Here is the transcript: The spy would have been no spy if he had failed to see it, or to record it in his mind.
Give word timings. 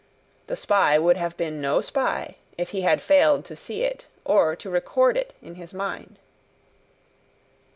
The 0.47 0.55
spy 0.55 0.97
would 0.97 1.15
have 1.17 1.37
been 1.37 1.61
no 1.61 1.79
spy 1.79 2.37
if 2.57 2.69
he 2.69 2.81
had 2.81 3.03
failed 3.03 3.45
to 3.45 3.55
see 3.55 3.83
it, 3.83 4.07
or 4.25 4.55
to 4.55 4.67
record 4.67 5.15
it 5.15 5.35
in 5.43 5.53
his 5.61 5.75
mind. 5.75 6.17